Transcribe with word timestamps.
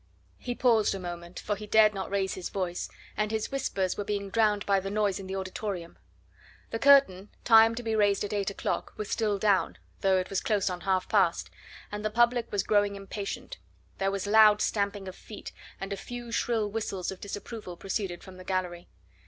He 0.39 0.55
paused 0.55 0.95
a 0.95 0.99
moment, 0.99 1.39
for 1.39 1.55
he 1.55 1.67
dared 1.67 1.93
not 1.93 2.09
raise 2.09 2.33
his 2.33 2.49
voice, 2.49 2.89
and 3.15 3.29
his 3.29 3.51
whispers 3.51 3.95
were 3.97 4.03
being 4.03 4.31
drowned 4.31 4.65
by 4.65 4.79
the 4.79 4.89
noise 4.89 5.19
in 5.19 5.27
the 5.27 5.35
auditorium. 5.35 5.95
The 6.71 6.79
curtain, 6.79 7.29
timed 7.43 7.77
to 7.77 7.83
be 7.83 7.95
raised 7.95 8.23
at 8.23 8.33
eight 8.33 8.49
o'clock, 8.49 8.93
was 8.97 9.11
still 9.11 9.37
down, 9.37 9.77
though 9.99 10.17
it 10.17 10.31
was 10.31 10.41
close 10.41 10.71
on 10.71 10.81
half 10.81 11.07
past, 11.07 11.51
and 11.91 12.03
the 12.03 12.09
public 12.09 12.51
was 12.51 12.63
growing 12.63 12.95
impatient. 12.95 13.59
There 13.99 14.09
was 14.09 14.25
loud 14.25 14.59
stamping 14.59 15.07
of 15.07 15.15
feet, 15.15 15.51
and 15.79 15.93
a 15.93 15.97
few 15.97 16.31
shrill 16.31 16.67
whistles 16.71 17.11
of 17.11 17.21
disapproval 17.21 17.77
proceeded 17.77 18.23
from 18.23 18.37
the 18.37 18.43
gallery. 18.43 18.87